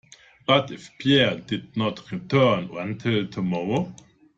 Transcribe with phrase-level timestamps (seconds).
[0.47, 3.93] But if Pierre did not return, until tomorrow.